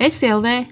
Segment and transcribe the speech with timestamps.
[0.00, 0.64] SLV.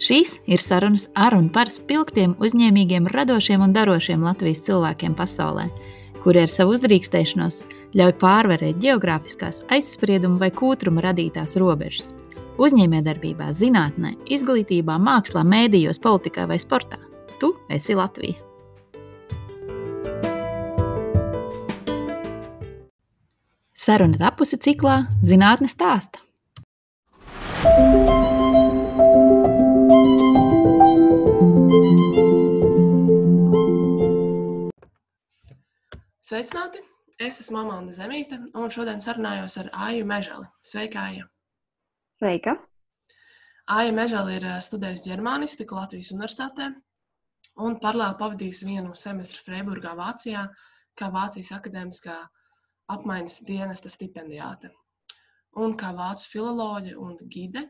[0.00, 5.66] Šīs ir sarunas ar un par spilgtiem, uzņēmīgiem, radošiem un darošiem Latvijas cilvēkiem pasaulē,
[6.24, 7.60] kuri ar savu uzdrīkstēšanos
[8.00, 12.14] ļauj pārvarēt geogrāfiskās, aizspriedumu vai kūtruma radītās robežas.
[12.60, 17.00] Uzņēmējdarbībā, zinātnē, izglītībā, mākslā, mēdījos, politikā vai sportā.
[17.40, 18.40] Tu esi Latvija!
[23.80, 26.20] Saruna tapusi ciklā Zinātnes stāsta.
[36.30, 36.78] Sveicināti!
[37.18, 40.46] Es esmu Amanda Zemīte, un šodien sarunājos ar Aiju Mežali.
[40.62, 41.24] Sveika, Aija!
[42.20, 42.54] Sveika!
[43.74, 46.68] Aija Mežali ir eh, studējusi ģermānistiku Latvijas Universitātē
[47.66, 50.46] un paralēli pavadījusi vienu semestru Freiburgā, Vācijā,
[50.94, 52.20] kā Vācijas akadēmiskā
[52.94, 54.70] apmaiņas dienesta stipendijāte.
[55.58, 57.66] Un kā vācu filoloģe un gide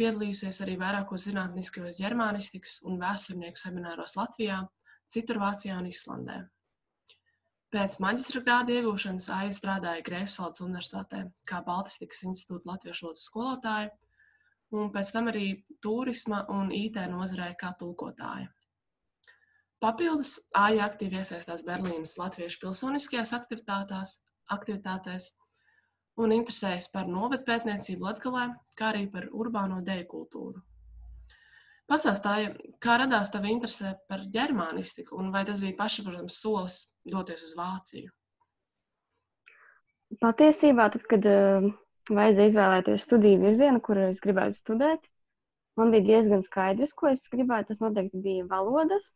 [0.00, 4.62] piedalījusies arī vairākos zinātniskajos ģermānistikas un vēsturnieku semināros Latvijā,
[5.12, 6.46] citur Vācijā un Islandē.
[7.74, 11.18] Pēc maģistra grāda iegūšanas Aija strādāja Greifsvaldes Universitātē
[11.50, 13.90] kā Baltistikas institūta latviešu valodas skolotāja,
[14.72, 15.48] un pēc tam arī
[15.84, 18.48] turisma un IT nozarē kā tulkotāja.
[19.84, 24.16] Papildus Aija aktīvi iesaistās Berlīnas latviešu pilsoniskajās aktivitātēs,
[24.56, 25.28] aktivitātēs
[26.24, 28.48] un interesējas par novatpētniecību Latgalē,
[28.80, 30.64] kā arī par urbāno deju kultūru.
[31.88, 32.52] Pastāstāja,
[32.84, 38.10] kā radās tava interese par ģermānistiku un vai tas bija pašsaprotams solis doties uz Vāciju?
[40.20, 41.68] Patiesībā, tad, kad uh,
[42.12, 45.08] vajadzēja izvēlēties studiju virzienu, kur es gribētu studēt,
[45.80, 47.72] man bija diezgan skaidrs, ko es gribētu.
[47.72, 49.08] Tas noteikti bija valodas,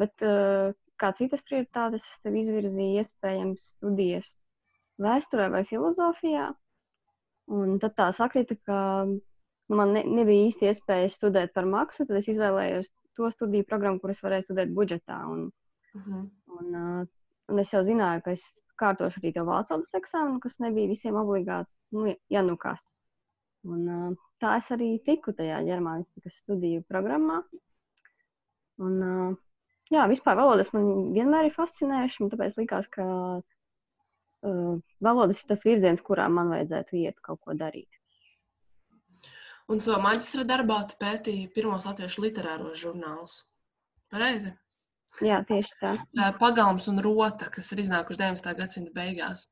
[0.00, 4.30] bet uh, kā citas prioritātes sev izvirzīja iespējams studijas
[5.02, 6.50] vēsturē vai filozofijā.
[7.54, 8.78] Un tad tā sakrita, ka
[9.68, 14.20] man ne, nebija īsti iespēja studēt par maksu, tad es izvēlējos to studiju programmu, kuras
[14.24, 15.20] varēju studēt budžetā.
[15.30, 15.64] Un, uh
[15.94, 16.12] Mhm.
[16.12, 16.30] -huh.
[16.46, 17.06] un, uh,
[17.48, 18.44] un es jau zināju, ka es
[18.82, 22.82] kārtošu arī to valsts valodas eksāmenu, kas nebija visiem obligāts, nu, ja nu kas.
[23.64, 27.42] Un, uh, tā es arī tiku tajā ģermānistikas studiju programmā.
[28.78, 29.36] Un, uh,
[29.94, 33.04] jā, vispār valodas man vienmēr ir fascinējušas, un tāpēc likās, ka
[33.38, 37.88] uh, valodas ir tas virziens, kurā man vajadzētu iet kaut ko darīt.
[39.72, 43.38] Un savā maģistra darbā tu pētīji pirmos latviešu literāros žurnālus.
[44.12, 44.52] Pareizi?
[45.24, 45.94] Jā, tieši tā.
[46.40, 48.54] Pagalms un Rota, kas ir iznākuši 19.
[48.58, 49.46] gadsimta beigās.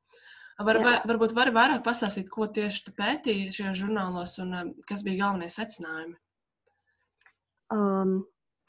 [0.63, 0.97] Var, Jā.
[1.09, 6.13] varbūt vari vairāk pastāstīt, ko tieši tu pētīji šajos žurnālos un kas bija galvenie secinājumi?
[7.73, 8.19] Um,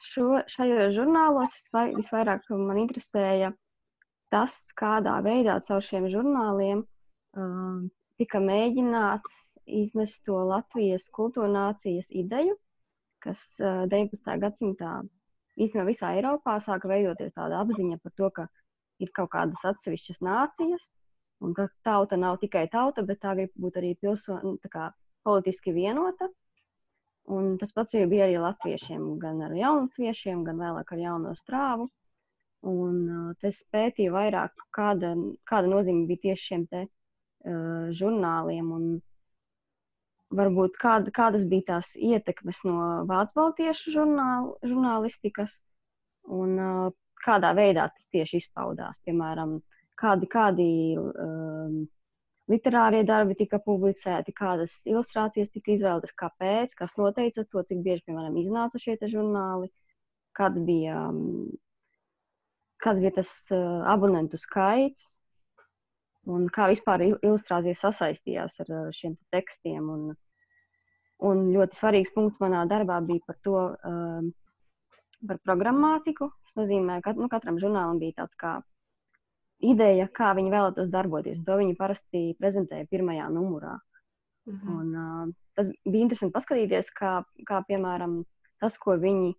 [0.00, 3.52] šo, šajos žurnālos visvai, visvairāk man interesēja
[4.32, 6.86] tas, kādā veidā caur šiem žurnāliem
[7.36, 12.56] um, tika mēģināts iznest to Latvijas kultūrnācijas ideju,
[13.24, 14.38] kas uh, 19.
[14.42, 14.98] gadsimtā
[15.56, 18.46] īstenībā visā Eiropā sāka veidoties tāda apziņa par to, ka
[19.02, 20.86] ir kaut kādas atsevišķas nācijas,
[21.44, 24.88] un ka tauta nav tikai tauta, bet tā grib būt arī pilsoni, tā kā
[25.26, 26.28] politiski vienota.
[27.34, 31.88] Un tas pats bija arī latviešiem, gan ar jaunatviešiem, gan vēlāk ar jauno strāvu.
[32.68, 35.14] Un uh, es pētīju vairāk, kāda,
[35.48, 38.86] kāda nozīme bija tieši šiem te uh, žurnāliem un
[40.34, 45.54] varbūt kāda, kādas bija tās ietekmes no vācu baltiešu žurnāl, žurnālistikas?
[46.24, 46.92] Un uh,
[47.24, 49.00] kādā veidā tas tieši izpaudās.
[49.04, 49.58] Piemēram,
[50.00, 51.82] kādi, kādi um,
[52.50, 58.38] literārie darbi tika publicēti, kādas ilustrācijas tika izvēlētas, kāpēc, kas noteica to, cik bieži, piemēram,
[58.40, 59.70] iznāca šie žurnāli,
[60.36, 61.52] kāds bija, um,
[62.84, 65.14] kāds bija tas uh, abonentu skaits
[66.30, 69.88] un kā vispār il- ilustrācijas sasaistījās ar uh, šiem te tekstiem.
[69.90, 70.14] Un,
[71.24, 74.30] un ļoti svarīgs punkts manā darbā bija par to, um,
[75.28, 76.30] par programmātiku.
[76.46, 78.58] Tas nozīmē, ka nu, katram žurnālam bija tāds kā
[79.64, 81.42] ideja, kā viņi vēlētos darboties.
[81.46, 83.78] To viņi parasti prezentēja pirmajā numurā.
[84.50, 84.74] Mhm.
[84.78, 88.24] Un, uh, tas bija interesanti paskatīties, kā, kā piemēram
[88.60, 89.32] tas, ko viņi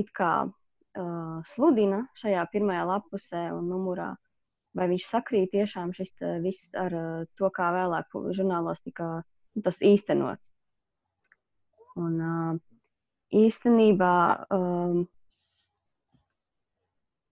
[0.00, 4.12] it kā uh, sludina šajā pirmajā lapusē un numurā,
[4.78, 9.62] vai viņš sakrīt tiešām šis te viss ar uh, to, kā vēlāk žurnālos tika nu,
[9.66, 10.50] tas īstenots.
[11.98, 12.58] Un, uh,
[13.34, 14.14] īstenībā
[14.54, 15.02] um,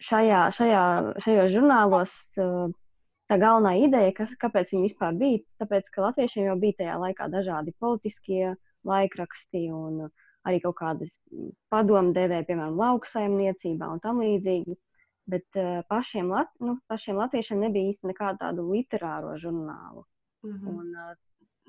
[0.02, 0.82] šajā, šajā,
[1.24, 2.14] šajos žurnālos
[3.28, 7.28] tā galvenā ideja, kas, kāpēc viņi vispār bija, tāpēc, ka latviešiem jau bija tajā laikā
[7.32, 8.54] dažādi politiskie
[8.88, 10.06] laikraksti un
[10.48, 11.12] arī kaut kādas
[11.72, 14.78] padomdevēja, piemēram, lauksaimniecībā un tam līdzīgi.
[15.28, 20.06] Bet uh, pašiem, lat, nu, pašiem latviešiem nebija īsti nekādu tādu literāro žurnālu.
[20.46, 20.68] Mhm.
[20.72, 21.16] Un, uh,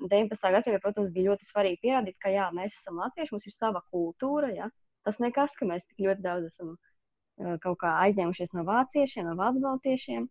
[0.00, 0.52] 19.
[0.54, 4.48] gadsimtā, protams, bija ļoti svarīgi pierādīt, ka jā, mēs esam latvieši, mums ir sava kultūra.
[4.56, 4.70] Ja?
[5.04, 9.36] Tas nekas, ka mēs tik ļoti daudz esam uh, kaut kā aizņēmušies no vāciešiem, no
[9.36, 10.28] vācu baltiešiem.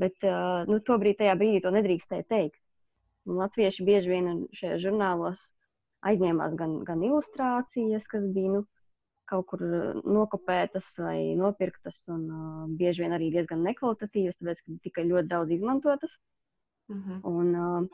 [0.00, 2.60] Bet uh, nu, tobrīd, tajā brīdī to nedrīkstēja teikt.
[3.26, 5.44] Un latvieši bieži vien šajos žurnālos
[6.06, 8.64] aizņēmās gan, gan ilustrācijas, kas bija nu,
[9.30, 9.62] kaut kur
[10.04, 15.54] nokopētas vai nopirktas, un uh, bieži vien arī diezgan nekvalitatīvas, tāpēc, ka tika ļoti daudz
[15.58, 16.16] izmantotas.
[16.88, 17.20] Mm -hmm.
[17.30, 17.88] Un uh,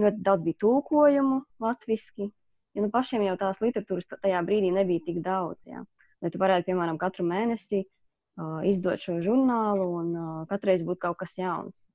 [0.00, 2.30] ļoti daudz bija tulkojumu latviešu.
[2.76, 5.66] Ja nu pašiem jau tās literatūras tajā brīdī nebija tik daudz.
[5.66, 5.84] Jā.
[6.22, 11.00] Lai tu varētu, piemēram, katru mēnesi uh, izdot šo žurnālu un uh, katru reizi būtu
[11.06, 11.86] kaut kas jauns.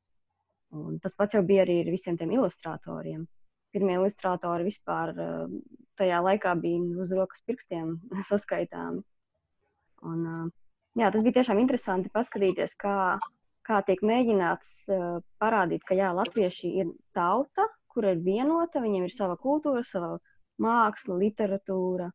[0.72, 3.28] Un tas pats jau bija arī ar visiem tiem ilustratoriem.
[3.72, 5.52] Pirmie ilustratori vispār uh,
[6.00, 7.96] tajā laikā bija uz rokas pirkstiem
[8.32, 9.04] saskaitāmi.
[10.08, 10.50] Un, uh,
[10.98, 12.96] jā, tas bija tiešām interesanti paskatīties, kā,
[13.68, 19.16] kā tiek mēģināts uh, parādīt, ka jā, latvieši ir tauta, kur ir vienota, viņiem ir
[19.16, 20.18] sava kultūra, sava
[20.62, 22.10] māksla, literatūra,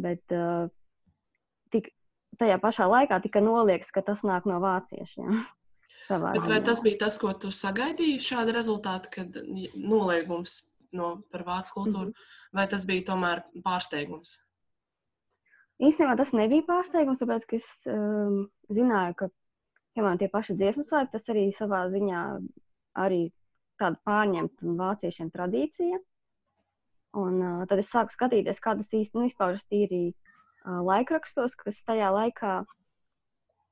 [0.00, 0.68] bet uh,
[1.72, 1.90] tik,
[2.40, 5.42] tajā pašā laikā tika noliegts, ka tas nāk no vāciešiem.
[6.04, 9.38] Vai tas bija tas, ko tu sagaidīji, šāda rezultāta, kad
[9.72, 10.58] noliegums
[10.96, 12.58] no, par vācu kultūru, mm -hmm.
[12.58, 14.38] vai tas bija tomēr pārsteigums?
[15.82, 19.28] Īstenībā tas nebija pārsteigums, tāpēc ka es um, zināju, ka
[19.94, 22.20] piemēram, tie paši dziesmu svētki, tas arī savā ziņā
[23.04, 23.22] arī
[23.80, 25.98] tāda pārņemta vāciešiem tradīcija.
[27.14, 31.82] Un, uh, tad es sāku skatīties, kā tas īstenībā nu, izpaužas tīri uh, laikrakstos, kas
[31.86, 32.54] tajā laikā.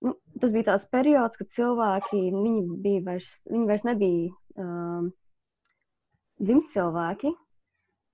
[0.03, 2.23] Nu, tas bija tāds periods, kad cilvēki
[2.83, 5.13] bija vairs, vairs nebija um,
[6.43, 7.33] dzimti cilvēki.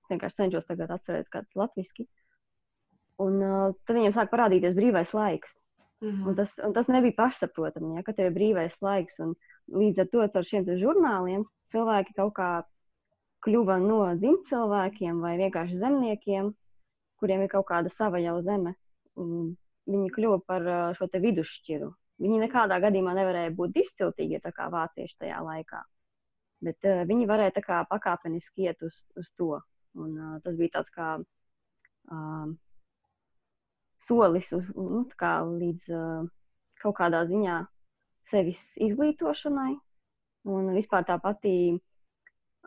[0.03, 2.05] Es vienkārši cenšos tagad atcerēties, kāds ir latviešu.
[3.19, 5.57] Un uh, tad viņiem sāk parādīties brīvais laiks.
[5.99, 6.27] Mm -hmm.
[6.27, 9.19] un tas, un tas nebija pašsaprotami, ja, ka tev ir brīvais laiks.
[9.19, 9.35] Un
[9.67, 11.43] līdz ar to ar šiem žurnāliem
[11.73, 12.63] cilvēki kaut kā
[13.45, 16.53] kļuva no dzimtcilvēkiem vai vienkārši zemniekiem,
[17.19, 18.75] kuriem ir kaut kāda sava jau zeme.
[19.89, 21.93] Viņi kļuva par šo vidusšķiru.
[22.19, 25.83] Viņi nekādā gadījumā nevarēja būt izciltīgi, tā kā vācieši tajā laikā.
[26.65, 29.59] Bet uh, viņi varēja tā kā pakāpeniski iet uz, uz to.
[29.99, 32.47] Un, uh, tas bija tāds kā uh,
[34.07, 36.25] solis uz, nu, kā līdz uh,
[36.83, 37.61] kaut kādā ziņā
[38.29, 39.73] sevis izglītošanai,
[40.47, 41.75] Un vispār tā pati,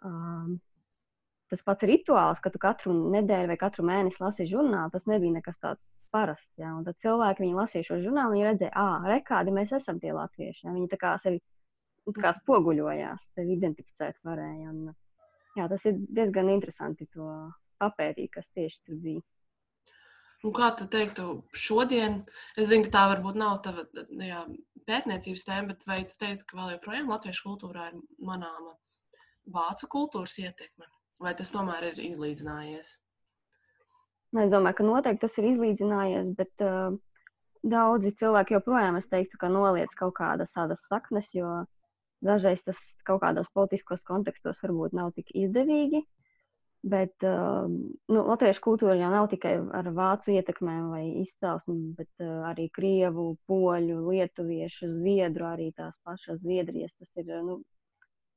[0.05, 0.59] um,
[1.49, 5.59] tas pats rituāls, ka tu katru nedēļu vai katru mēnesi lasi žurnālu, tas nebija nekas
[5.63, 6.53] tāds parasts.
[6.61, 6.75] Ja?
[6.77, 10.67] Un tad cilvēki, viņi lasīja šo žurnālu, viņi redzēja, ah, rekādi mēs esam tie latvieši.
[10.67, 10.77] Ja?
[10.77, 11.41] Viņi tā kā sevi
[12.11, 14.73] kā spoguļojās, sevi identificēt varēja.
[14.73, 14.95] Un,
[15.59, 17.29] jā, tas ir diezgan interesanti to
[17.83, 19.23] papētīt, kas tieši tur bija.
[20.43, 22.25] Un kā tu teiktu, šodien,
[22.59, 23.85] es zinu, ka tā varbūt nav tava
[24.27, 24.41] jā,
[24.91, 28.75] pētniecības tēma, bet vai tu teiktu, ka vēl joprojām latviešu kultūrā ir manāma
[29.55, 30.89] vācu kultūras ietekme,
[31.23, 32.97] vai tas tomēr ir izlīdzinājies?
[34.33, 36.97] Nu, es domāju, ka noteikti tas ir izlīdzinājies, bet uh,
[37.63, 41.63] daudzi cilvēki joprojām, es teiktu, ka noliec kaut kādas tādas saknes, jo
[42.25, 46.03] dažreiz tas kaut kādos politiskos kontekstos varbūt nav tik izdevīgi.
[46.83, 47.69] Bet uh,
[48.11, 53.37] nu, latviešu kultūra jau nav tikai ar vācu ietekmēm vai izcelsmi, bet uh, arī krievu,
[53.47, 56.91] poļu, lietuviešu, zviedru, arī tās pašas zviedrijas.
[56.99, 57.61] Tas ir nu,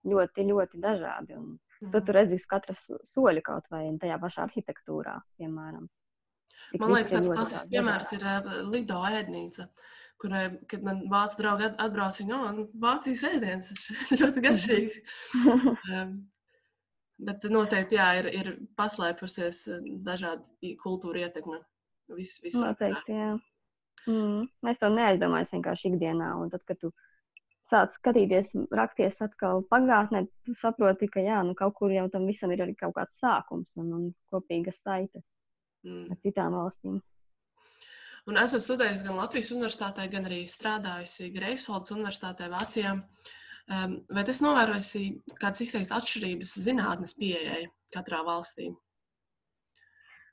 [0.05, 1.39] ļoti, ļoti dažādi.
[1.39, 1.91] Un mm.
[1.95, 5.89] Tad tu redzi uz katra soļa kaut vai tajā pašā arhitektūrā, piemēram.
[6.69, 9.71] Tik man liekas, tāds klasisks piemērs ir uh, Lido ēdnīca.
[10.21, 15.01] Kurai, kad man vācu draugi atbrauc, viņa no nu, Vācijas ēdienas, ļoti garšīgi.
[17.25, 18.47] Bet noteikti jā, ir, ir
[18.79, 21.61] paslēpusies eh, dažādi kultūra ietekme.
[22.15, 23.29] Vis, noteikti, jā.
[24.05, 26.33] Mm, mēs to neaizdomājamies vienkārši ikdienā.
[26.37, 26.91] Un tad, kad tu
[27.71, 32.53] sāc skatīties, rakties atkal pagātnē, tu saproti, ka jā, nu, kaut kur jau tam visam
[32.53, 35.23] ir arī kaut kāds sākums un, un kopīga saite
[35.87, 36.11] mm.
[36.13, 36.99] ar citām valstīm.
[38.25, 42.95] Un esmu studējusi gan Latvijas universitātē, gan arī strādājusi Greifsvaldes universitātē Vācijā.
[42.95, 43.33] Uh,
[43.65, 45.07] Vai tas novērojusi
[45.41, 47.63] kādas izteikts atšķirības zinātnes pieejai
[47.95, 48.69] katrā valstī?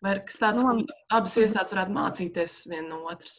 [0.05, 3.39] Vai ir kas tāds, nu, ko abas iestādes varētu mācīties viena no otras?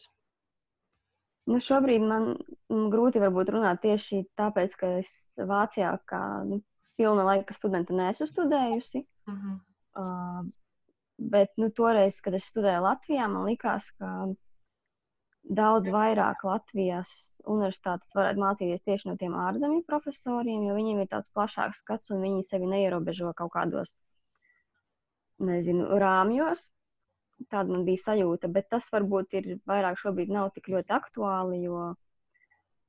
[1.46, 2.32] Nu, šobrīd man
[2.90, 6.58] grūti runāt tieši tāpēc, ka es Vācijā kā nu,
[6.98, 9.04] pilna laika studenta neesmu studējusi.
[9.28, 9.56] Uh -huh.
[10.00, 10.48] uh,
[11.18, 14.10] bet nu, toreiz, kad es studēju Latvijā, man likās, ka
[15.44, 17.10] daudz vairāk Latvijas
[17.44, 22.24] universitātes varētu mācīties tieši no tiem ārzemju profesoriem, jo viņiem ir tāds plašāks skats un
[22.24, 23.92] viņi sevi neierobežo kaut kādos,
[25.44, 26.70] nezinu, rāmjos.
[27.50, 31.90] Tāda man bija sajūta, bet tas varbūt ir vairāk šobrīd nav tik ļoti aktuāli, jo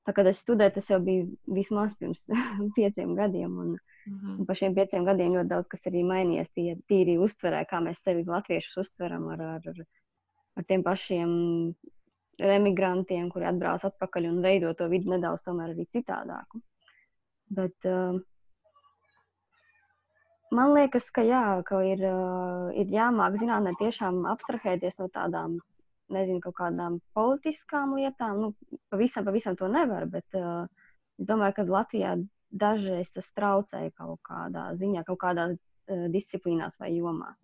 [0.05, 1.25] Tā kā es studēju, tas jau bija
[1.57, 2.27] vismaz pirms
[2.77, 3.57] pieciem gadiem.
[3.57, 4.37] Un, mm -hmm.
[4.39, 6.53] un par šiem pieciem gadiem ļoti daudz kas arī mainījies.
[6.53, 9.81] Tie tīri uztverē, kā mēs sevi latviešus uztveram ar, ar, ar,
[10.55, 11.31] ar tiem pašiem
[12.37, 16.61] emigrantiem, kuri atbrauc atpakaļ un veido to vidi nedaudz arī citādāku.
[17.49, 18.19] Bet, uh,
[20.51, 25.59] man liekas, ka, jā, ka ir, uh, ir jāmāk zinātnē tiešām abstrahēties no tādām
[26.13, 28.41] nezinu, kaut kādām politiskām lietām.
[28.41, 30.65] Nu, pavisam, pavisam to nevar, bet uh,
[31.19, 32.15] es domāju, ka Latvijā
[32.55, 37.39] dažreiz tas traucēja kaut kādā ziņā, kaut kādās uh, disciplīnās vai jomās.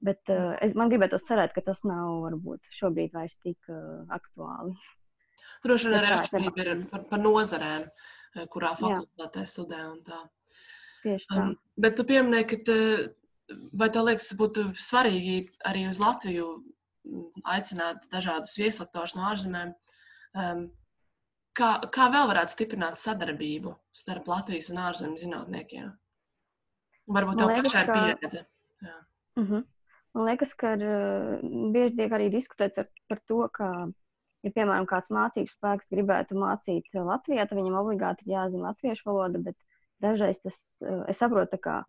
[0.00, 4.74] Bet uh, es man gribētu cerēt, ka tas nav varbūt šobrīd vairs tik uh, aktuāli.
[5.64, 7.88] Droši vien arī atšķirība ir par, par nozarēm,
[8.52, 10.20] kurā fakultātē studē un tā.
[11.02, 11.42] Tieši tā.
[11.42, 12.78] Um, bet tu pieminēji, ka te,
[13.76, 15.36] vai tev liekas, būtu svarīgi
[15.68, 16.48] arī uz Latviju
[17.54, 19.72] aicināt dažādus vieslektorus no ārzemēm.
[20.36, 20.66] Um,
[21.56, 25.92] kā, kā vēl varētu stiprināt sadarbību starp Latvijas un ārzemju zinātniekiem?
[27.10, 28.44] Varbūt tev pašai ir pieredze.
[28.84, 28.98] Jā.
[29.40, 29.64] Uh -huh.
[30.14, 31.40] Man liekas, ka uh,
[31.74, 33.66] bieži tiek arī diskutēts ar, par to, ka,
[34.42, 39.38] ja, piemēram, kāds mācības spēks gribētu mācīt Latvijā, tad viņam obligāti ir jāzina latviešu valoda,
[39.38, 39.56] bet
[40.02, 41.84] dažreiz tas, uh, es saprotu, ka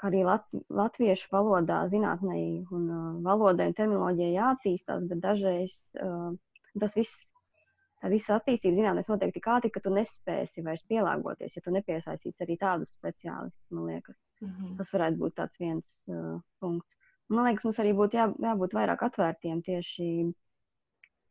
[0.00, 2.38] kā arī lat, latviešu valodā, zinātnē
[2.72, 6.30] un uh, valodai un terminoloģijai jāattīstās, bet dažreiz uh,
[6.80, 7.28] tas viss,
[8.00, 12.46] tā visa attīstība zinātnēs notiek tik ātri, ka tu nespēsi vairs pielāgoties, ja tu nepiesaistīsi
[12.46, 14.16] arī tādus speciālistus, man liekas.
[14.40, 14.76] Mm -hmm.
[14.78, 16.96] Tas varētu būt tāds viens uh, punkts.
[17.28, 20.06] Man liekas, mums arī būtu jā, jābūt vairāk atvērtiem tieši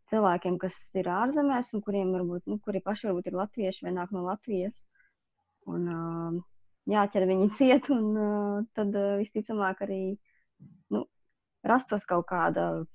[0.09, 4.13] cilvēkiem, kas ir ārzemēs un kuriem varbūt, nu, kuri paši varbūt ir latvieši vai nāk
[4.15, 4.85] no Latvijas.
[5.65, 6.43] Un, uh,
[6.88, 10.03] jāķer viņi ciet, un uh, tad uh, visticamāk arī
[10.93, 11.05] nu,
[11.67, 12.86] rastos kaut kāda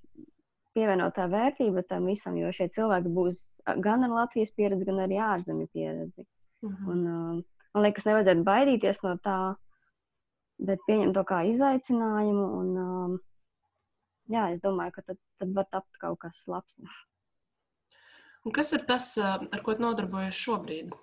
[0.74, 3.42] pievienotā vērtība tam visam, jo šie cilvēki būs
[3.84, 6.26] gan ar Latvijas pieredzi, gan arī ārzemju pieredzi.
[6.64, 6.74] Mhm.
[6.74, 6.90] -huh.
[6.92, 9.38] un, uh, man liekas, nevajadzētu baidīties no tā,
[10.58, 12.46] bet pieņemt to kā izaicinājumu.
[12.60, 13.18] Un, uh,
[14.28, 16.78] jā, es domāju, ka tad, tad var tapt kaut kas labs.
[18.44, 20.94] Un kas ir tas, uh, ar ko nodarbojas šobrīd?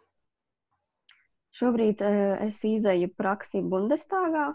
[1.60, 4.52] Šobrīd uh, es izēju praksi Bundestagā,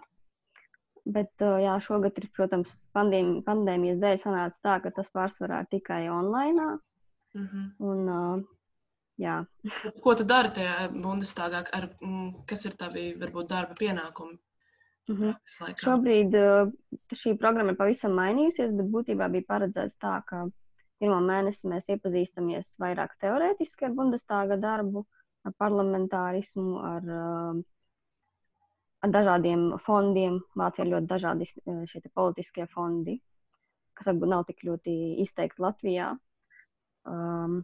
[1.05, 5.71] bet uh, jā, šogad ir, protams, pandēmi, pandēmijas dēļ sanāca tā, ka tas pārsvarā ir
[5.76, 6.79] tikai online.
[7.37, 7.67] Mm -hmm.
[7.79, 8.43] un, uh,
[9.21, 9.37] jā.
[10.03, 11.65] Ko tu dari tajā Bundestagā?
[11.73, 11.88] Ar,
[12.49, 14.38] kas ir tavi, varbūt, darba pienākumi?
[15.09, 15.35] Mm -hmm.
[15.85, 16.73] Šobrīd uh,
[17.12, 20.49] šī programma ir pavisam mainījusies, bet būtībā bija paredzēts tā, ka
[20.99, 25.07] pirmo mēnesi mēs iepazīstamies vairāk teorētiski ar Bundestāga darbu,
[25.47, 27.62] ar parlamentārismu, ar, um,
[29.05, 30.41] ar dažādiem fondiem.
[30.59, 33.19] Vācijā ir ļoti dažādi uh, šie politiskie fondi,
[33.97, 36.12] kas varbūt nav tik ļoti izteikti Latvijā.
[37.07, 37.61] Um,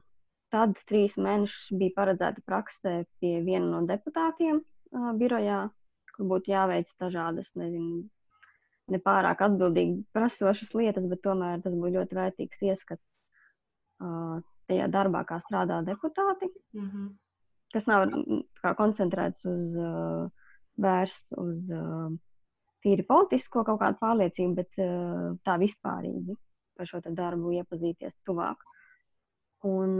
[0.55, 5.65] tad trīs mēnešus bija paredzēta praksē pie viena no deputātiem uh, birojā,
[6.15, 8.05] kur būtu jāveic dažādas, nezinu,
[8.93, 13.17] nepārāk atbildīgi prasošas lietas, bet tomēr tas būtu ļoti vērtīgs ieskats
[14.05, 14.39] uh,
[14.71, 16.53] tajā darbā, kā strādā deputāti.
[16.77, 17.11] Mm -hmm
[17.75, 18.07] kas nav
[18.61, 20.29] kā, koncentrēts uz uh,
[20.83, 22.13] vērsts uz uh,
[22.85, 26.37] tīri politisko kaut kādu pārliecību, bet uh, tā vispārīgi
[26.77, 28.63] par šo darbu iepazīties tuvāk.
[29.69, 29.99] Un,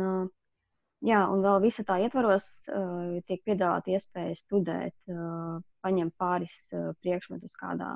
[1.07, 2.47] jā, un vēl visa tā ietvaros
[3.29, 4.97] tiek piedāvāta iespēja studēt,
[5.85, 7.93] paņemt pāris priekšmetus kādā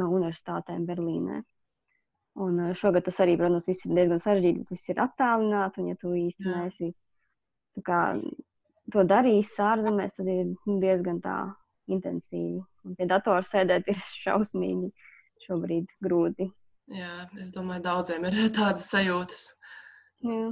[0.00, 1.42] no universitātēm Berlīnē.
[2.42, 6.48] Un šogad tas arī, protams, ir diezgan sarežģīti, tas ir attālināts, un ja tu īsti
[6.48, 6.90] neesi
[7.86, 8.02] kā,
[8.92, 10.52] to darījis ārzemēs, tad ir
[10.82, 11.38] diezgan tā
[11.92, 12.62] intensīvi.
[12.86, 14.92] Un pie datora sēdēt ir šausmīgi
[15.46, 16.48] šobrīd grūti.
[16.92, 19.44] Jā, es domāju, daudziem ir tādas sajūtas.
[20.24, 20.48] Jā.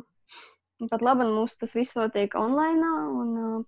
[0.77, 2.89] Un pat labi, mums tas viss notiek online.
[3.21, 3.63] Un, uh,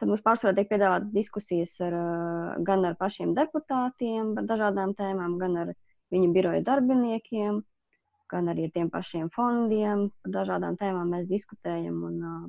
[0.00, 5.36] tad mums pārsvarā tiek piedāvātas diskusijas ar, uh, gan ar pašiem deputātiem par dažādām tēmām,
[5.42, 5.74] gan ar
[6.14, 7.60] viņu biroja darbiniekiem,
[8.32, 10.08] gan arī ar tiem pašiem fondiem.
[10.24, 12.00] Par dažādām tēmām mēs diskutējam.
[12.08, 12.48] Un, uh,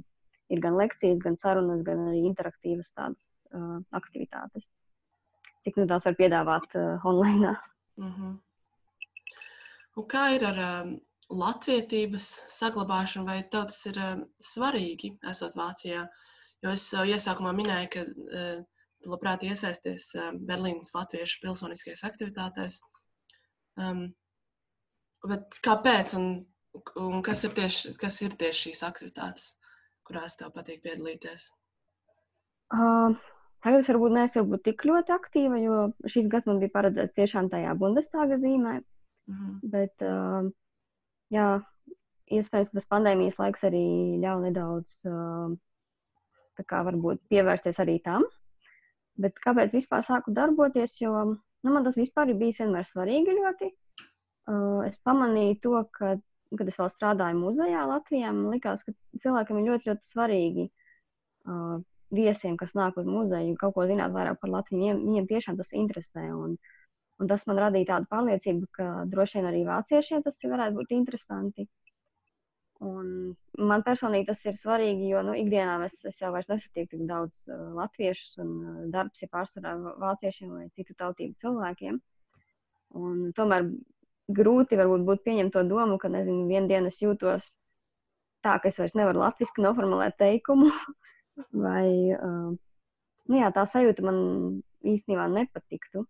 [0.49, 4.69] ir gan lekcijas, gan sarunas, gan arī interaktīvas tādas uh, aktivitātes.
[5.63, 7.55] Cik nu tās var piedāvāt uh, online?
[7.99, 8.37] Mm -hmm.
[9.99, 10.91] Un kā ir ar um,
[11.29, 16.07] latviedzības saglabāšanu, vai tev tas ir um, svarīgi, esot Vācijā?
[16.63, 18.63] Jo es uh, iesākumā minēju, ka uh,
[19.01, 22.79] tu labprāt iesaisties uh, Berlīnas latviešu pilsoniskajās aktivitātēs.
[23.75, 24.13] Um,
[25.27, 26.45] bet kāpēc un,
[26.95, 29.53] un kas, ir tieši, kas ir tieši šīs aktivitātes?
[30.09, 31.47] Kurās tev patīk piedalīties?
[32.73, 33.15] Uh,
[33.65, 37.75] tagad es varbūt neesmu tik ļoti aktīva, jo šis gads man bija paredzēts tiešām tajā
[37.79, 38.79] Bundestāga zīmē.
[39.29, 39.59] Mm -hmm.
[39.73, 40.49] Bet, uh,
[41.33, 41.47] jā,
[42.33, 43.85] iespējams, tas pandēmijas laiks arī
[44.23, 45.53] ļauj nedaudz uh,
[46.65, 48.25] kā, varbūt, pievērsties arī tam.
[49.19, 50.97] Bet kāpēc vispār sāku darboties?
[51.01, 51.13] Jo
[51.63, 53.69] nu, man tas vispār ir bijis vienmēr svarīgi ļoti.
[54.49, 56.15] Uh, es pamanīju to, ka,
[56.57, 61.79] kad es vēl strādāju muzejā Latvijā, man likās, ka cilvēkiem ir ļoti, ļoti svarīgi uh,
[62.15, 64.79] viesiem, kas nāk uz muzeju, kaut ko zināt vairāk par Latviju.
[64.81, 66.25] Viņiem, viņiem tiešām tas interesē.
[66.33, 66.55] Un,
[67.21, 71.67] un tas man radīja tādu pārliecību, ka droši vien arī vāciešiem tas varētu būt interesanti.
[72.79, 73.35] Un
[73.69, 77.73] man personīgi tas ir svarīgi, jo nu, ikdienā es, es jau nesatieku tik daudz uh,
[77.75, 81.99] latviešus, un uh, darbs ir pārsvarā vāciešiem vai citu tautību cilvēkiem.
[82.99, 83.67] Un tomēr
[84.29, 87.47] grūti varbūt būt pieņemt to domu, ka, nezinu, vienu dienu es jūtos
[88.45, 90.69] tā, ka es vairs nevaru latviešu noformulēt teikumu,
[91.65, 94.19] vai uh, nu, jā, tā sajūta man
[94.85, 96.05] īstenībā nepatiktu.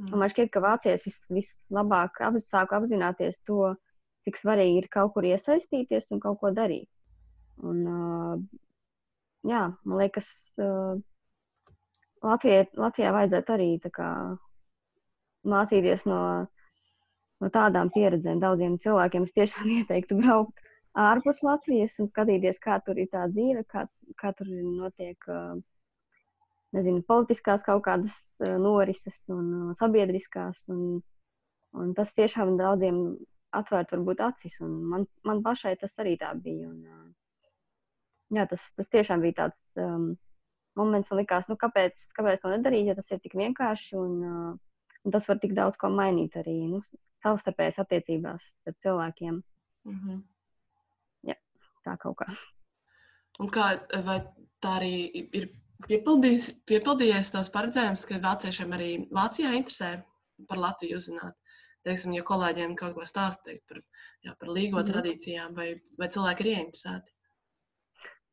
[0.00, 0.16] Mm.
[0.16, 3.74] Man šķiet, ka vācijas vis, vislabāk ap, sāku apzināties to,
[4.26, 6.88] cik svarīgi ir kaut kur iesaistīties un kaut ko darīt.
[7.64, 8.34] Un, uh,
[9.48, 10.28] jā, man liekas,
[10.60, 10.98] uh,
[12.24, 14.08] Latvijai, Latvijā vajadzētu arī kā,
[15.48, 16.20] mācīties no,
[17.40, 18.40] no tādām pieredzēm.
[18.42, 20.60] Daudziem cilvēkiem es tiešām ieteiktu braukt
[20.98, 23.86] ārpus Latvijas un skatīties, kā tur ir tā dzīve, kā,
[24.18, 25.30] kā tur notiek
[26.74, 30.66] nezinu, politiskās kaut kādas norises un sabiedriskās.
[30.70, 31.00] Un,
[31.78, 33.02] un tas tiešām daudziem
[33.56, 34.58] atvērt varbūt acis.
[34.62, 36.70] Man, man pašai tas arī tā bija.
[36.70, 37.14] Un,
[38.34, 40.12] jā, tas, tas tiešām bija tāds um,
[40.78, 44.52] moments, man likās, nu, kāpēc, kāpēc to nedarīt, ja tas ir tik vienkārši un, uh,
[45.04, 46.82] un tas var tik daudz ko mainīt arī nu,
[47.24, 49.40] savstarpējas attiecībās starp cilvēkiem.
[49.88, 50.22] Mm -hmm.
[51.30, 51.36] Jā,
[51.84, 52.28] tā kaut kā.
[53.40, 53.80] Un kā,
[54.60, 54.94] tā arī
[55.32, 55.50] ir
[55.88, 60.02] piepildījies tās paredzējums, ka vāciešiem arī Vācijā interesē
[60.48, 61.34] par Latviju uzzināt?
[61.86, 63.80] teiksim, ja kolēģiem kaut ko stāstīt par,
[64.24, 64.90] jā, par līgo mm.
[64.90, 67.14] tradīcijām, vai, vai cilvēki ir ieinteresēti?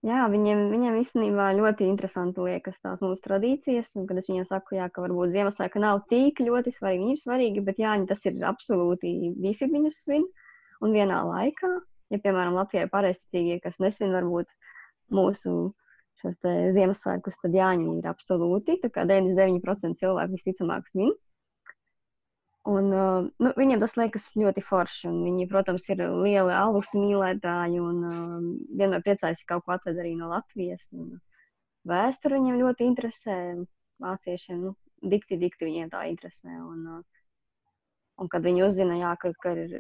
[0.06, 3.90] Jā, viņiem, viņiem īstenībā ļoti interesanti liekas tās mūsu tradīcijas.
[3.98, 7.22] Un, kad es viņiem saku, jā, ka varbūt Ziemassvētka nav tik ļoti svarīga, viņi ir
[7.24, 10.28] svarīgi, bet jā, tas ir absolūti visi viņus svin
[10.86, 11.72] un vienā laikā.
[12.14, 14.54] Ja, piemēram, Latvijā ir pareizticīgie, kas nesvin varbūt
[15.18, 15.58] mūsu
[16.22, 18.78] Ziemassvētkus, tad jāņem ir absolūti.
[18.84, 21.12] Tā kā 99% cilvēku visticamāk svin.
[22.68, 25.08] Un, nu, viņiem tas liekas ļoti forši.
[25.08, 28.48] Viņi, protams, ir lieli alus mīlētāji un uh,
[28.80, 30.90] vienmēr priecājas, ja kaut ko atved arī no Latvijas.
[31.88, 33.38] Vēsture viņiem ļoti interesē.
[34.04, 34.74] Vāciešiem nu,
[35.14, 36.58] dikti, dikti viņiem tā interesē.
[36.60, 37.02] Un,
[38.20, 39.78] un kad viņi uzzina, jā, ka, ka ir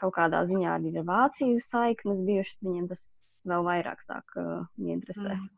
[0.00, 3.04] kaut kādā ziņā arī ir Vāciju saiknes bijušas, viņiem tas
[3.48, 5.36] vēl vairāk sāk uh, interesēt.
[5.36, 5.50] Mm.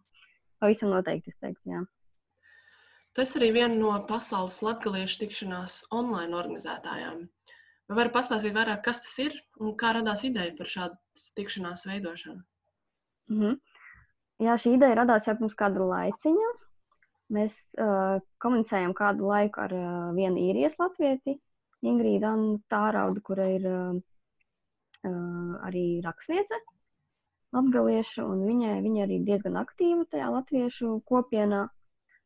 [0.65, 1.87] Pavisam noteikti es teiktu, jā.
[3.15, 7.21] Tas arī viena no pasaules latgaliešu tikšanās online organizētājām.
[7.89, 12.43] Vai vari pastāstīt vairāk, kas tas ir un kā radās ideja par šādu tikšanās veidošanu?
[13.31, 13.59] Mm -hmm.
[14.43, 16.51] Jā, šī ideja radās jau pirms kāda laiciņa.
[17.35, 21.39] Mēs uh, komunicējam kādu laiku ar uh, vienu īrijas latvieti,
[21.85, 24.01] Ingrīdu Tāraudu, kura ir uh,
[25.69, 26.61] arī rakstniece
[27.55, 31.69] latgaliešu, un viņa, viņa arī diezgan aktīva tajā latviešu kopienā.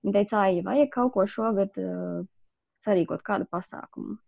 [0.06, 2.26] Viņa teica, ja vajag kaut ko šogad uh,
[2.86, 4.18] sarīkot kādu pasākumu.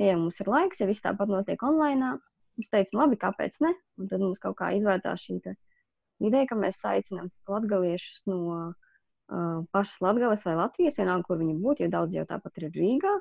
[0.00, 2.16] Ja mums ir laiks, ja viss tāpat notiek online,
[2.58, 3.72] mums teica, labi, kāpēc ne?
[3.96, 10.02] Un tad mums kaut kā izvērtās šī ideja, ka mēs aicinām latgaliešus no uh, pašas
[10.04, 13.14] Latgales vai Latvijas, vienalga, kur viņi būtu, jo daudz jau tāpat ir Rīgā.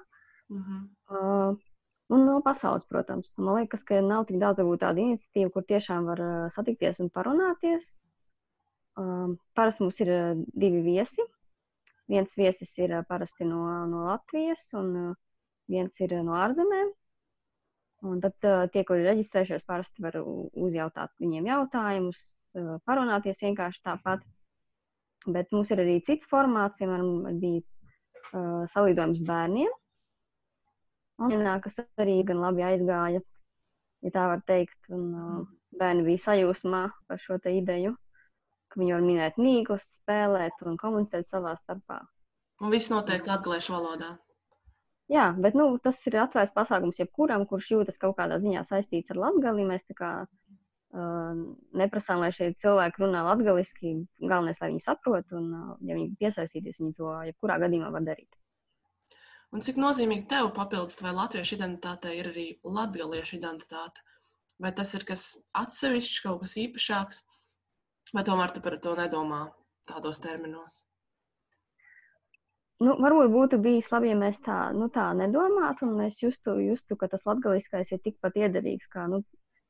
[0.52, 0.82] Mm -hmm.
[1.12, 1.56] uh,
[2.16, 3.32] un no pasaules, protams.
[3.38, 7.88] Man liekas, ka nav tik daudz tādu iniciatīvu, kur tiešām var satikties un parunāties.
[8.96, 10.12] Uh, parasti mums ir
[10.54, 11.22] divi viesi
[12.12, 15.16] viens viesis ir parasti no, no Latvijas, un
[15.72, 16.94] viens ir no ārzemēm.
[18.06, 18.36] Un tad
[18.74, 22.20] tie, kuri reģistrējušies, parasti var uzjautāt viņiem jautājumus,
[22.86, 24.26] parunāties vienkārši tāpat.
[25.26, 29.72] Bet mums ir arī cits formāts, piemēram, bija uh, salīdzinājums bērniem.
[31.26, 33.24] Un, kas arī gan labi aizgāja,
[34.06, 34.78] ja tā var teikt.
[34.94, 35.40] Un, uh,
[35.80, 37.96] bērni bija sajūsmā par šo ideju
[38.76, 42.02] ka viņi var minēt mīklas, spēlēt un komunicēt savā starpā.
[42.64, 44.16] Un viss notiek latviešu valodā.
[45.12, 49.20] Jā, bet nu, tas ir atvērts pasākums jebkuram, kurš jūtas kaut kādā ziņā saistīts ar
[49.22, 49.68] latgali.
[49.68, 51.44] Mēs kā uh,
[51.78, 53.94] neprasām, lai šie cilvēki runā latgaliski.
[54.24, 58.34] Galvenais, lai viņi saprot, un uh, ja viņi piesaistīties, viņi to jebkurā gadījumā var darīt.
[59.54, 64.02] Un cik nozīmīgi tev papildus, vai latviešu identitāte ir arī latgaliešu identitāte?
[64.60, 67.22] Vai tas ir kas atsevišķs, kaut kas īpašāks?
[68.14, 69.46] Vai tomēr tu par to nedomā
[69.90, 70.84] tādos terminos?
[72.84, 76.98] Nu, varbūt būtu bijis labi, ja mēs tā, nu, tā nedomātu, un mēs justu, justu,
[77.00, 79.22] ka tas latgaliskais ir tikpat iederīgs kā nu,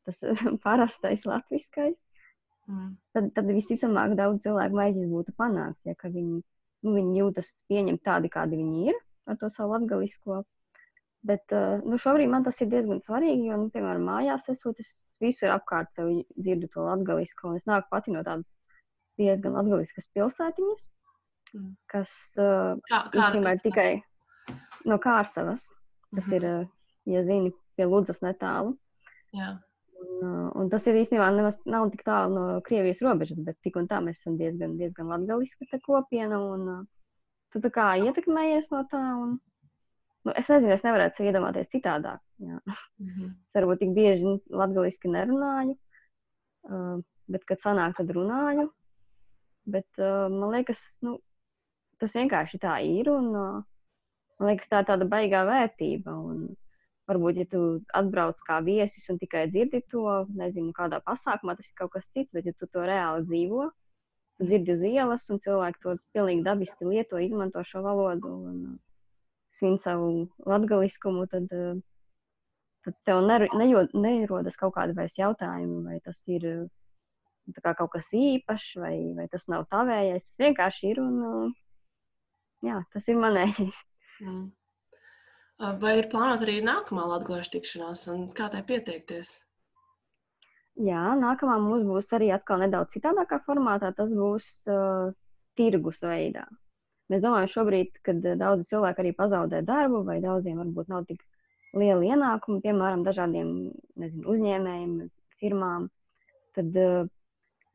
[0.07, 0.23] tas
[0.65, 1.99] parastais latviskais,
[2.65, 2.89] mm.
[3.13, 6.41] tad, tad visticamāk daudz cilvēku mēģinās būtu panākt, ja, ka viņi,
[6.87, 10.41] nu, viņi jūtas pieņemti tādi, kādi viņi ir ar to savu latgalisko.
[11.25, 14.91] Bet uh, nu, šobrīd man tas ir diezgan svarīgi, jo, nu, piemēram, mājās esot, es
[15.23, 18.51] visur apkārt sev dzirdu to latgalisko, un es nāku pati no tādas
[19.17, 20.83] diezgan latgaliskas pilsētiņas,
[21.55, 21.71] mm.
[21.89, 23.89] kas uh, kā, īstenībā ir tikai
[24.85, 25.65] no Kārsavas.
[26.15, 26.35] Tas mm -hmm.
[26.35, 26.67] ir, uh,
[27.05, 28.75] ja zini, pie Ludzas netālu.
[29.33, 29.55] Jā.
[30.05, 33.87] Un, un tas ir īstenībā nemaz nav tik tālu no Krievijas robežas, bet tik un
[33.87, 36.39] tā mēs esam diezgan, diezgan latgaliska kopiena.
[36.39, 36.87] Un,
[37.51, 39.03] tu tā kā ietekmējies no tā.
[39.23, 39.39] Un,
[40.25, 42.21] nu, es nezinu, es nevarētu iedomāties citādāk.
[42.41, 42.59] Jā.
[42.99, 43.29] Mm -hmm.
[43.47, 45.77] Es varbūt tik bieži latviešu nerunāju,
[46.69, 48.69] uh, bet, kad sanāk, tad runāju.
[49.65, 51.19] Bet uh, man liekas, nu,
[51.99, 53.09] tas vienkārši tā ir.
[53.09, 53.63] Un, uh,
[54.39, 56.11] man liekas, tā ir tāda baigā vērtība.
[56.11, 56.55] Un,
[57.09, 57.61] varbūt, ja tu
[57.93, 62.33] atbrauc kā viesis un tikai dzirdi to, nezinu, kādā pasākumā, tas ir kaut kas cits,
[62.33, 63.69] bet ja tu to reāli dzīvo,
[64.39, 68.33] tu dzirdi uz ielas, un cilvēki to pilnīgi dabiski lieto, izmanto šo valodu.
[68.49, 68.79] Un,
[69.55, 71.77] svin savu latgaliskumu, tad, eh,
[72.85, 76.65] tad tev nerodas kaut kāda vairs jautājuma, vai tas ir eh,
[77.61, 80.27] kā kaut kas īpašs, vai, vai tas nav tavējais.
[80.27, 81.57] Tas vienkārši ir un eh,
[82.71, 83.81] jā, tas ir manējais.
[84.21, 84.45] Mm.
[85.79, 89.37] Vai ir plānota arī nākamā latviešu tikšanās, un kā tai pieteikties?
[90.83, 93.93] Jā, nākamā mums būs arī atkal nedaudz citādākā formātā.
[93.95, 95.13] Tas būs uh,
[95.55, 96.43] tirgus veidā.
[97.13, 101.21] Mēs domājam, šobrīd, kad eh, daudzi cilvēki arī pazaudē darbu, vai daudziem varbūt nav tik
[101.77, 103.51] liela ienākuma, piemēram, dažādiem
[104.01, 104.95] nezinu, uzņēmējiem,
[105.41, 105.89] firmām,
[106.55, 107.09] tad uh,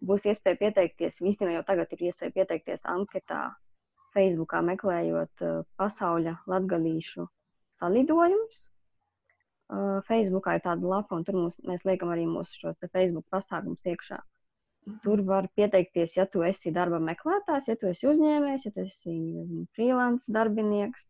[0.08, 1.20] būs iespēja pieteikties.
[1.20, 3.42] Īstenībā jau tagad ir iespēja pieteikties anketā,
[4.16, 7.28] Facebookā meklējot uh, pasaules latgadīšu
[7.78, 8.64] salidojumus.
[9.70, 13.86] Uh, Facebookā ir tāda lapa, un tur mums, mēs liekam arī mūsu šos Facebook pasākumus
[13.86, 14.18] iekšā.
[15.04, 19.12] Tur var pieteikties, ja tu esi darba meklētājs, ja tu esi uzņēmējs, ja tu esi
[19.12, 21.04] nezinu, freelance darbinieks.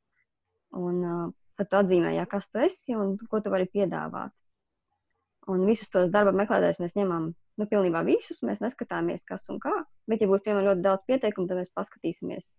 [0.80, 1.28] Un, uh,
[1.59, 4.35] tad tu atzīmē, ja, kas tu esi un ko tu vari piedāvāt.
[5.50, 8.42] Un visus tos darba meklētājus mēs ņemam nu, pilnībā visus.
[8.46, 9.72] Mēs neskatāmies, kas un kā.
[10.11, 12.52] Bet, ja būs piemēram ļoti daudz pieteikumu, tad mēs paskatīsimies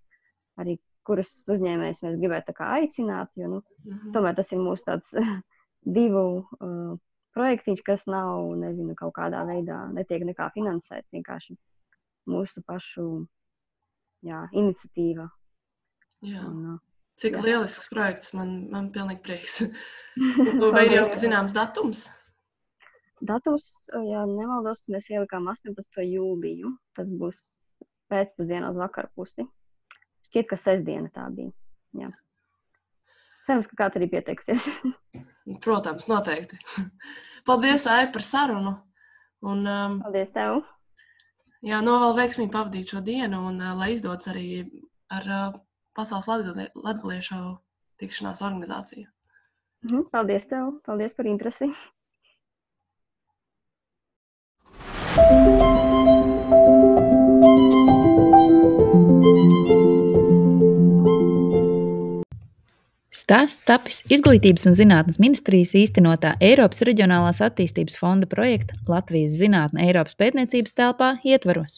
[0.62, 3.32] arī, kurus uzņēmējus mēs gribētu aicināt.
[3.40, 4.12] Jo, nu, mm -hmm.
[4.16, 5.16] Tomēr tas ir mūsu tāds
[5.98, 6.98] divu uh,
[7.36, 11.14] projektiņš, kas nav, nezinu, kaut kādā veidā netiek nekā finansēts.
[11.16, 11.58] Vienkārši
[12.32, 13.06] mūsu pašu
[14.28, 15.28] jā, iniciatīva.
[16.28, 16.46] Jā.
[16.48, 16.80] Un,
[17.22, 17.44] Cik jā.
[17.46, 19.60] lielisks projekts, man, man pilnīgi prieks.
[20.74, 22.08] Vai ir jau zināms datums?
[23.22, 23.68] Datums,
[24.08, 26.02] ja nemaldos, mēs ielikām 18.
[26.08, 26.72] jūliju.
[26.98, 27.42] Tas būs
[28.10, 29.46] pēcpusdienā uz vakaru pusi.
[30.30, 31.54] Šķiet, ka sestdiena tā bija.
[32.00, 32.10] Jā.
[33.46, 34.66] Cerams, ka kāds arī pieteiksies.
[35.64, 36.60] Protams, noteikti.
[37.48, 38.76] Paldies, Ai, par sarunu.
[39.42, 40.62] Un, um, Paldies tev.
[41.66, 44.46] Jā, novēlu veiksmīgi pavadīt šo dienu un uh, lai izdodas arī
[45.14, 45.60] ar uh,
[45.98, 47.40] Pasaules latgaliešu
[48.00, 49.10] tikšanās organizāciju.
[49.84, 50.78] Mhm, paldies tev.
[50.86, 51.68] Paldies par interesi.
[63.32, 70.18] Stāsts tapis Izglītības un zinātnes ministrijas īstenotā Eiropas Reģionālās attīstības fonda projekta Latvijas zinātne Eiropas
[70.20, 71.78] pētniecības telpā ietvaros.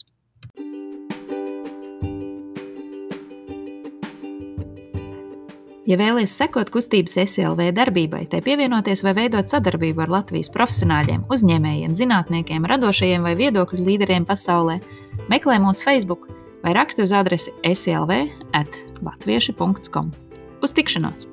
[5.86, 11.94] Ja vēlaties sekot kustības SLV darbībai, tai pievienoties vai veidot sadarbību ar Latvijas profesionāļiem, uzņēmējiem,
[11.94, 14.80] zinātniekiem, radošajiem vai viedokļu līderiem pasaulē,
[15.30, 16.26] meklē mūsu Facebook
[16.66, 18.24] vai raksti uz adresi slv
[18.58, 20.10] at latvieši.com.
[20.64, 21.28] Uz tikšanos!